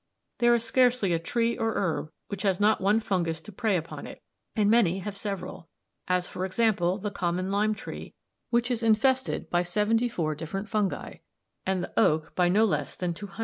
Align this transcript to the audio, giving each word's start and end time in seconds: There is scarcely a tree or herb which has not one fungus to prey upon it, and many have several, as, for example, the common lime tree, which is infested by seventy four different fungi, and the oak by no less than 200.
There 0.39 0.55
is 0.55 0.63
scarcely 0.63 1.13
a 1.13 1.19
tree 1.19 1.55
or 1.59 1.75
herb 1.75 2.11
which 2.29 2.41
has 2.41 2.59
not 2.59 2.81
one 2.81 2.99
fungus 2.99 3.39
to 3.41 3.51
prey 3.51 3.77
upon 3.77 4.07
it, 4.07 4.23
and 4.55 4.67
many 4.67 4.97
have 4.97 5.15
several, 5.15 5.69
as, 6.07 6.27
for 6.27 6.43
example, 6.43 6.97
the 6.97 7.11
common 7.11 7.51
lime 7.51 7.75
tree, 7.75 8.15
which 8.49 8.71
is 8.71 8.81
infested 8.81 9.47
by 9.51 9.61
seventy 9.61 10.09
four 10.09 10.33
different 10.33 10.67
fungi, 10.67 11.17
and 11.67 11.83
the 11.83 11.93
oak 11.99 12.33
by 12.33 12.49
no 12.49 12.65
less 12.65 12.95
than 12.95 13.13
200. 13.13 13.39